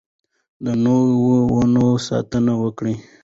د 0.63 0.65
نويو 0.83 1.29
ونو 1.55 1.85
ساتنه 2.07 2.53
وکړئ. 2.63 2.95